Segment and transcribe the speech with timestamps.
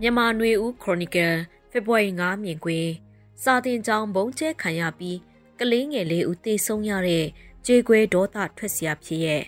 [0.00, 1.34] မြန်မာနွေဦးခရိုနီကယ်
[1.70, 2.90] ဖေဖော်ဝါရီ9မြင်ကွင်း
[3.42, 5.18] စာတင်ကြောင်ဘုံကျဲခံရပြီး
[5.58, 7.26] ကလေးငယ်လေးဦးတေဆုံးရတဲ့
[7.66, 9.42] ကြေကွဲဒေါသထွက်စရာဖြစ်ရဲ့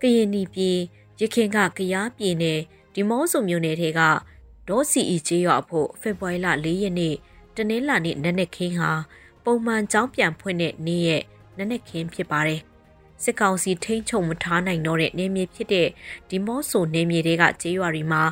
[0.00, 0.78] ကရင်နီပြည်
[1.20, 2.60] ရခင်ကကရားပြည်နယ်
[2.94, 4.00] ဒီမော့ဆိုမြို့နယ်ထဲက
[4.68, 7.14] ဒေါ်စီအီကျေးရွာဖို့ဖေဖော်ဝါရီလ၄ရက်နေ့
[7.56, 8.90] တနင်္လာနေ့နက်နက်ခင်းဟာ
[9.44, 11.22] ပုံမှန်ကြောင်းပြန်ဖွင့်တဲ့နေ့ရဲ့
[11.56, 12.60] နက်နက်ခင်းဖြစ်ပါတယ်
[13.22, 15.88] စစ်ကောင်စီထိန်းချုပ်မထားနိုင်တော့တဲ့နေမြေဖြစ်တဲ့
[16.28, 18.22] ဒီမော့ဆိုနေမြေတွေကကျေးရွာတွေမှာ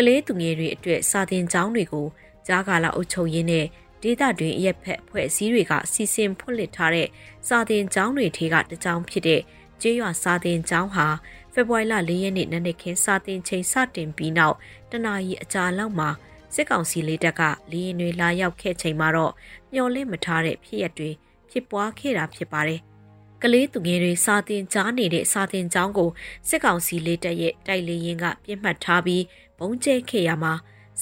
[0.00, 2.06] ကလေးသူငယ်တွေအတွက်စာသင်ကျောင်းတွေကို
[2.46, 3.66] ကြားကာလအုပ်ချုပ်ရေးနဲ့
[4.02, 7.08] ဒေသတွင်းအရက်ဖက်ဖွဲ့စည်းတွေကစီစဉ်ဖွင့်လှစ်ထားတဲ့
[7.48, 9.40] စာသင်ကျောင်းတွေထဲကတစ်ကျောင်းဖြစ်တဲ့
[9.80, 11.06] ကျေးရွာစာသင်ကျောင်းဟာ
[11.52, 14.56] ဖေဖော်ဝါရီလ၄ရက်နေ့နနက်ခင်းစာသင်ချိန်စတင်ပြီးနောက်
[14.90, 16.08] တနာရီအကြာလောက်မှာ
[16.54, 19.32] စစ်ကောင်စီလေးတပ်ကလေရင်တွေလာရောက်ခဲ့ချိန်မှာတော့
[19.72, 21.10] မျော်လင့်မထားတဲ့ဖြစ်ရပ်တွေ
[21.50, 22.80] ဖြစ်ပွားခဲ့တာဖြစ်ပါတယ်။
[23.42, 26.10] ကလေးသူငယ်တွေစာသင်ကြားနေတဲ့စာသင်ကျောင်းကို
[26.48, 29.22] စစ်ကောင်စီလေးတပ်ရဲ့တိုက်လေရင်ကပြစ်မှတ်ထားပြီး
[29.58, 30.52] ဘုံကျဲခဲ့ရမှာ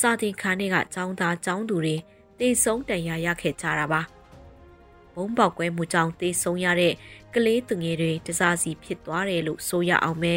[0.01, 1.97] စာသင်ခန်းတွေကចောင်းသားចောင်းသူတွေ
[2.39, 4.00] တေဆုံးတန်ရာရခဲ့ကြတာပါ
[5.14, 6.95] ဘုံပေါက်ကွဲမှုကြောင့်တေဆုံးရတဲ့
[7.34, 10.34] ကလေးသူငယ်တွေတစားစီဖြစ်သွားတယ်လို့ဆိုရအောင်ပဲ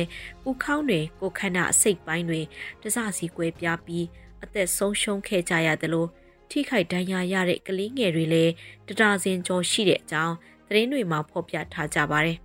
[0.50, 2.42] ဥခေါင်းတွေကိုခန္ဓာအစိတ်ပိုင်းတွေ
[2.82, 4.06] တစားစီကွဲပြားပြီး
[4.44, 6.10] အသက်ဆုံးရှုံးခဲ့ကြရတယ်လို့
[6.50, 8.54] ထိခိုက်ဒဏ်ရာရတဲ့ကလေးငယ်တွေလည်း
[8.88, 10.36] တဒါဇင်ကျော်ရှိတဲ့အကြောင်း
[10.68, 12.38] သတင်းတွေမှာဖော်ပြထားကြပါတယ်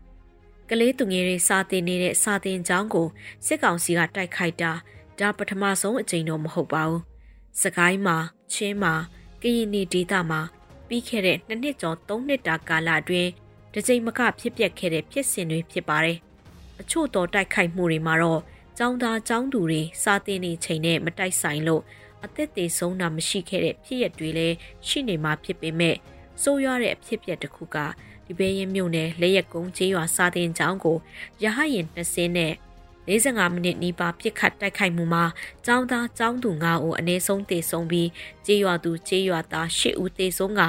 [0.70, 3.08] ကလေးသူငယ်တွေစာတင်နေတဲ့စာတင်ကျောင်းကို
[3.46, 4.72] စစ်ကောင်စီကတိုက်ခိုက်တာ
[5.20, 7.02] ဒါပထမဆုံးအကြိမ်တော့မဟုတ်ပါဘူး။
[7.62, 8.16] စကိုင်းမှာ
[8.52, 8.94] ချင်းမှာ
[9.42, 10.40] ကရင်နီဒေသမှာ
[10.88, 13.30] ပြီးခဲ့တဲ့နှစ်နှစ်ကျော်သုံးနှစ်တာကာလအတွင်း
[13.74, 16.18] တကြိမ်မကဖြစ်ပျက်ခဲ့တဲ့ဖြစ်စဉ်တွေဖြစ်ပါတယ်။
[16.80, 18.40] အချို့သောတိုက်ခိုက်မှုတွေမှာတော့
[18.78, 21.82] ចောင်းသားចောင်းသူတွေစာတင်နေချိန်နဲ့မတိုက်ဆိုင်လို့
[22.24, 24.56] အသက်သေးဆုံးတာမရှိခဲ့တဲ့ဖြစ်ရပ်တွေလည်း
[24.88, 25.96] ရှိနေမှာဖြစ်ပေမဲ့
[26.42, 27.76] စိုးရွားတဲ့အဖြစ်ပြက်တစ်ခုက
[28.26, 30.96] ဒီဘေးရင်မြို့နယ်လက်ရက်ကုန်းကျေးရွာစာတင်ကျောင်းကို
[31.42, 32.52] ရဟရင်20နဲ့
[33.07, 35.25] 45မိနစ်နီးပါးပြစ်ခတ်တိုက်ခိုက်မှုမှာ
[35.67, 38.09] ចောင်းသားចောင်းသူ9ဦးအနည်းဆုံးသေဆုံးပြီး
[38.45, 40.63] ကြေးရွာသူကြေးရွာသား10ဦးသေဆုံးက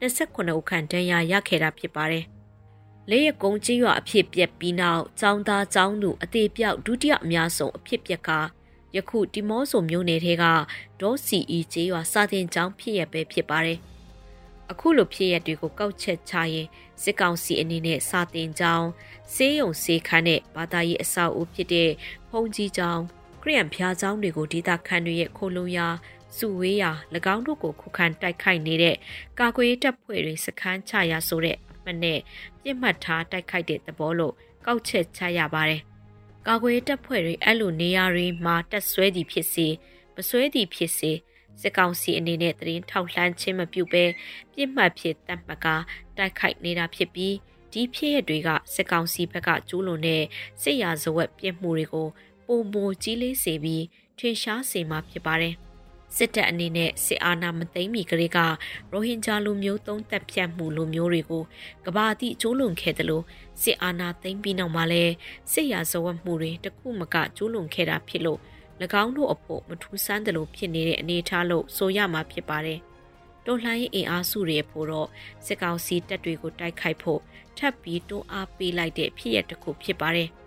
[0.00, 2.24] 29ဦးခန့်ဒဏ်ရာရခဲ့တာဖြစ်ပါတယ်။
[3.10, 8.30] လေးရကုန်းကြေးရွာအဖြစ်ပြက်ပြီးနောက်ចောင်းသားចောင်းသူအသေးပြောက်ဒုတိယအများဆုံးအဖြစ်ပြက်က
[8.96, 10.44] ယခုတီမောဆိုမြို့နယ်ထဲက
[11.00, 13.78] ဒေါ်စီအီကြေးရွာစာတင်ကျောင်းဖြစ်ရပဲဖြစ်ပါတယ်။
[14.71, 16.67] အခုလိုဖြစ်ရက်တွေကိုကောက်ချက်ချရင်
[17.01, 18.87] စစ်ကောင်စီအနေနဲ့စာတင်ကြောင်း
[19.33, 21.89] စေးရုံစေးခန်းနဲ့ဘာသာရေးအဆောက်အဦဖြစ်တဲ့
[22.29, 23.03] ဖုန်ကြီးကျောင်း
[23.41, 25.87] ခရီးယန်ဖျားကျောင်းတွေကိုဒေသခံတွေရဲ့ခိုလုံရာ
[26.37, 26.91] စုဝေးရာ၎
[27.35, 28.95] င်းတို့ကိုခုခံတိုက်ခိုက်နေတဲ့
[29.39, 32.19] ကာကွယ်တပ်ဖွဲ့တွေစခန်းချရာဆိုတဲ့အမှတ်နဲ့
[32.61, 34.33] ပြစ်မှတ်ထားတိုက်ခိုက်တဲ့သဘောလို့
[34.65, 35.81] ကောက်ချက်ချရပါတယ်။
[36.47, 39.67] ကာကွယ်တပ်ဖွဲ့တွေအဲ့လိုနေရာတွေမှာတက်ဆွဲသည်ဖြစ်စေ
[40.15, 41.11] မဆွဲသည်ဖြစ်စေ
[41.61, 44.05] စစ်ကောင်စီအနေနဲ့တရင်ထောက်လှမ်းခြင်းမပြုဘဲ
[44.53, 45.67] ပြစ်မှတ်ဖြစ်တတ်မှတ်က
[46.17, 47.35] တိုက်ခိုက်နေတာဖြစ်ပြီး
[47.71, 50.23] ဒီဖြစ်ရတွေကစစ်ကောင်စီဘက်ကကျူးလွန်တဲ့
[50.61, 52.07] စစ်ရာဇဝတ်ပြစ်မှုတွေကို
[52.47, 53.83] ပုံမိုကြီးလေးစေပြီး
[54.19, 55.55] ထင်ရှားစေမှာဖြစ်ပါတယ်
[56.17, 58.37] စစ်တပ်အနေနဲ့စစ်အာဏာမသိမ်းမီကလေးက
[58.91, 61.43] ရိုဟင်ဂျာလူမျိုးသုံးသက်ဖြတ်မှုလူမျိုးတွေကို
[61.85, 63.23] ကဘာတိကျိုးလွန်ခဲ့တယ်လို့
[63.61, 65.03] စစ်အာဏာသိမ်းပြီးနောက်မှာလဲ
[65.51, 68.39] စစ်ရာဇဝတ်မှုတွေတခုမကကျိုးလွန်ခဲ့တာဖြစ်လို့၎
[69.01, 72.79] င်းတို့အဖို့မထူးဆန်းတယ်လို့ဖြစ်နေတဲ့အနေအထားလို့ဆိုရမှာဖြစ်ပါတယ်။
[73.45, 75.07] တော်လှန်ရေးအင်အားစုတွေဖို့တော့
[75.45, 77.21] စစ်ကောင်စီတပ်တွေကိုတိုက်ခိုက်ဖို့
[77.57, 80.29] ထပ်ပြီးတွန်းအားပေးလိုက်တဲ့ဖြစ်ရပ်တစ်ခုဖြစ်ပါတယ်။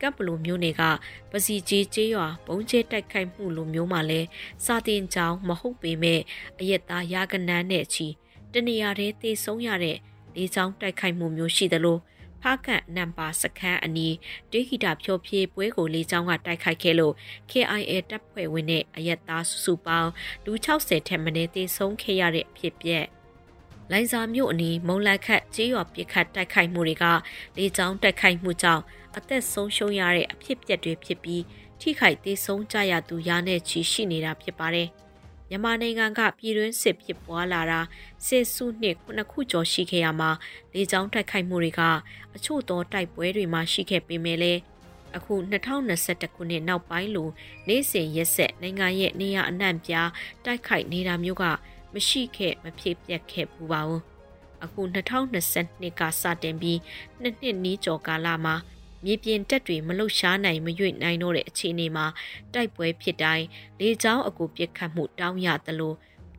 [0.00, 0.82] ကပ်ပလိုမျိုးတွေက
[1.30, 4.28] ပစီကြီးကျေးရွာဘုံကျဲတိုက်ခိုက်မှုလိုမျိုးမှလည်း
[4.64, 6.20] စာတင်ကြောင်းမဟုတ်ပေမဲ့
[6.60, 8.06] အရက်သားရာကနန်းနဲ့ချီ
[8.52, 9.96] တနေရာတည်းသေဆုံးရတဲ့
[10.34, 11.98] လေးချောင်းတိုက်ခိုက်မှုမျိုးရှိသလို
[12.42, 14.14] ဖားကန်နံပါစခန်းအနီး
[14.52, 17.14] ဒေဂီတာဖြိုဖြေးပွဲကိုလေးချောင်းကတိုက်ခိုက်ခဲ့လို့
[17.50, 20.10] KIA တပ်ဖွဲ့ဝင်နဲ့အရက်သားစုစုပေါင်း
[20.44, 23.06] လူ60ထက်မနည်းသေဆုံးခဲ့ရတဲ့အဖြစ်ပြက်
[23.92, 27.04] လိုင်ဇာမြို့အနီးမုံလက်ခတ်ကြေးရွာပစ်ခတ်တိုက်ခိုက်မှုတွေက
[27.56, 28.82] လေကြောင်းတိုက်ခိုက်မှုကြောင့်
[29.16, 31.42] အသက်ဆုံးရှုံးရတဲ့အဖြစ်ပြက်တွေဖြစ်ပြီး
[31.80, 34.88] ထိခိုက်သေးဆုံးကြရသူရာနဲ့ချီရှိနေတာဖြစ်ပါတယ်။
[35.50, 37.80] မြန်မာနိုင်ငံကပြည်တွင်းစစ်ဖြစ်ပွားလာတာ
[38.26, 40.30] စစ်စုနှစ်ခုခုကျော်ရှိခဲ့ရမှာ
[40.74, 41.82] လေကြောင်းတိုက်ခိုက်မှုတွေက
[42.34, 44.60] အချို့သောတိုက်ပွဲတွေမှာရှိခဲ့ပေမဲ့လည်း
[45.16, 47.28] အခု2021ခုနှစ်နောက်ပိုင်းလို
[47.68, 50.08] နေ့စဉ်ရက်ဆက်နိုင်ငံရဲ့နေရာအနှံ့ပြား
[50.44, 51.44] တိုက်ခိုက်နေတာမျိုးက
[51.94, 54.02] မရှိခဲ့မဖြစ်ပျက်ခဲ့ဘူးပါဘူး
[54.64, 56.78] အခု2022ကစတင်ပြီး
[57.20, 58.54] နှစ်နှစ်နီးကျော်ကာလမှာ
[59.04, 62.06] မြေပြင်တက်တွေမလှုပ်ရှားနိုင်မရွေ့နိုင်တော့တဲ့အခြေအနေမှာ
[62.54, 63.46] တိုက်ပွဲဖြစ်တိုင်း
[63.80, 65.94] လေကြောင်းအကူပစ်ခတ်မှုတောင်းရသလို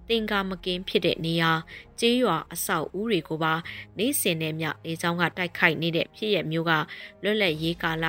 [0.10, 1.52] တင်ကာမကင်းဖြစ်တဲ့နေရာ
[2.00, 3.54] ကျေးရွာအဆောက်အဦတွေကိုပါ
[3.98, 6.72] နေစင်နဲ့မြလေကြောင်းကတိုက်ခိုက်နေတဲ့ဖြစ်ရမျိုးက
[7.24, 8.06] လွတ်လပ်ရေးကာလ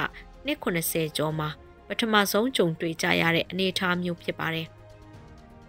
[0.47, 1.49] နှစ်80ကျော်မှာ
[1.89, 4.69] ပထမဆုံးကြုံတွေ့ကြရတဲ့အနေအထားမျိုးဖြစ်ပါတယ်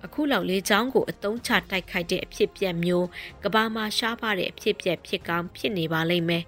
[0.05, 3.07] အခုလောက်လေးချောင်းကိုအတုံးချတိုက်ခိုက်တဲ့အဖြစ်ပြက်မျိုး
[3.43, 6.43] ကဘာမှာရှားပါတဲ့အဖြစ်ပြက်ဖြစ်ကောင်းဖြစ်နေပါလိမ့်မယ်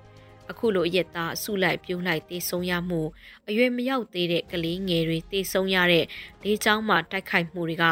[0.52, 3.02] အခုလိုရက်သားအစုလိုက်ပြုံးလိုက်တေဆုံးရမှု
[3.48, 6.06] အရွယ်မရောက်သေးတဲ့ကလေးငယ်တွေတေဆုံးရတဲ့
[6.44, 7.86] လေးချောင်းမှတိုက်ခိုက်မှုတွေက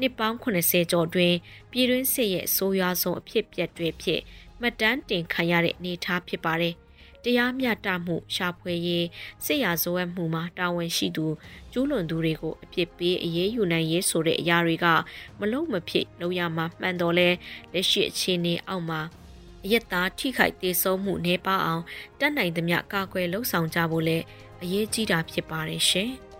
[0.00, 1.34] နှစ်ပေါင်း80ကျော်တွင်
[1.70, 4.20] ပြည်တွင်းစစ်ရဲ့ဆိုးရွားဆုံးအဖြစ်ပြက်တွေဖြစ်
[4.60, 6.74] မှတ်တမ်းတင်ခံရတဲ့အနေအထားဖြစ်ပါတယ်။
[7.24, 9.06] တရားမျှတမှုရှာဖွေရေး
[9.44, 11.26] စစ်ရာဇဝတ်မှုမှာတာဝန်ရှိသူ
[11.72, 14.86] ကျူးလွန်သူတွေကိုအပြစ်ပေးအရေးယူနိုင်ရေးဆိုတဲ့အရာတွေက
[15.40, 17.28] မလုံးမဖြစ်လုပ်ရမှာမှန်တော်လဲ
[17.72, 19.00] လက်ရှိအခြေအနေအောက်မှာ
[19.64, 21.82] အယက်သားထိခိုက်သေးဆုံးမှုနေပါအောင်
[22.20, 24.18] တတ်နိုင်သမျှကာကွယ်လှုံ့ဆော်ကြဖို့လဲ
[24.62, 26.10] အရေးကြီးတာဖြစ်ပါတယ်ရှင်။